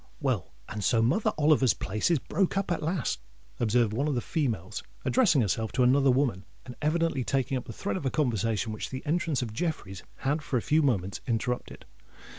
[0.19, 3.19] "Well, and so Mother Oliver's place is broke up at last,"
[3.59, 7.73] observed one of the females, addressing herself to another woman, and evidently taking up the
[7.73, 11.85] thread of a conversation which the entrance of Jeffreys had for a few moments interrupted.